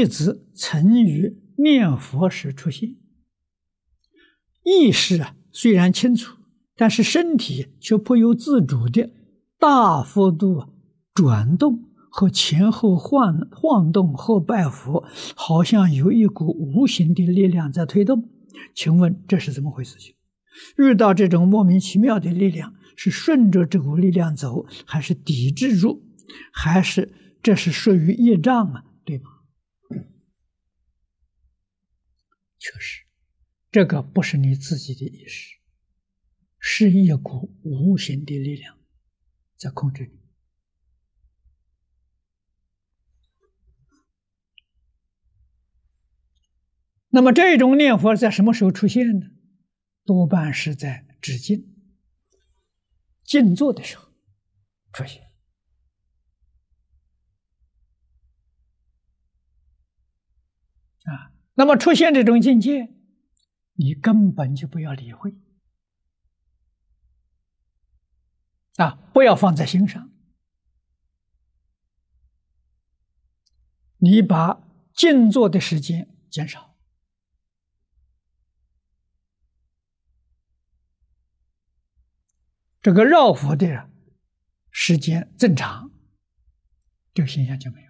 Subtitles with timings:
[0.00, 2.96] 弟子曾于念佛时出现，
[4.64, 6.38] 意识啊虽然清楚，
[6.74, 9.10] 但是身体却不由自主的
[9.58, 10.64] 大幅度
[11.12, 15.04] 转动和前后晃晃动后拜佛，
[15.36, 18.30] 好像有一股无形的力量在推动。
[18.74, 20.14] 请问这是怎么回事情？
[20.78, 26.02] 遇到这种莫名其妙的力量，是顺着这股力量走，还是抵制住，
[26.50, 27.12] 还是
[27.42, 28.84] 这是属于业障啊？
[29.04, 29.24] 对吗？
[32.60, 33.04] 确实，
[33.72, 35.56] 这个不是你自己的意识，
[36.58, 38.78] 是一股无形的力量
[39.56, 40.20] 在控制你。
[47.08, 49.26] 那么这种念佛在什么时候出现呢？
[50.04, 51.74] 多半是在止静、
[53.24, 54.12] 静坐的时候
[54.92, 55.22] 出现。
[61.04, 62.88] 啊，那么出现这种境界，
[63.74, 65.34] 你根本就不要理会，
[68.76, 70.10] 啊，不要放在心上，
[73.98, 76.74] 你把静坐的时间减少。
[82.80, 83.90] 这个绕佛的
[84.70, 85.90] 时间增长，
[87.12, 87.89] 这个现象就没有。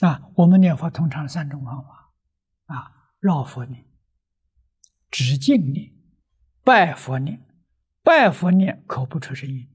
[0.00, 2.12] 啊，我们念佛通常三种方法：
[2.66, 3.86] 啊，绕佛念、
[5.10, 5.92] 直敬念、
[6.62, 7.44] 拜佛念。
[8.00, 9.70] 拜佛念口不出声音，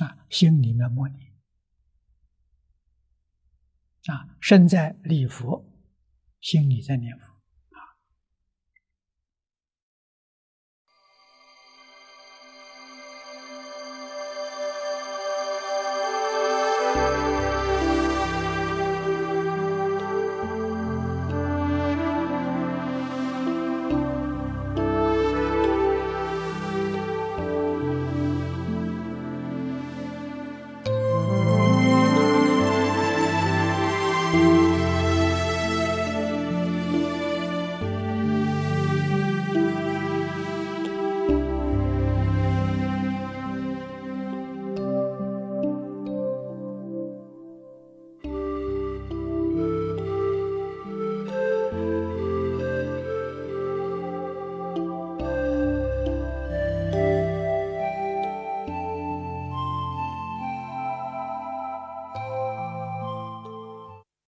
[0.00, 1.32] 啊，心里面默念，
[4.06, 5.64] 啊，身在礼佛，
[6.40, 7.31] 心里在念佛。